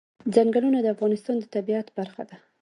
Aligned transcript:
ځنګلونه 0.35 0.79
د 0.81 0.87
افغانستان 0.95 1.35
د 1.39 1.45
طبیعت 1.55 1.87
برخه 1.97 2.23
ده. 2.29 2.35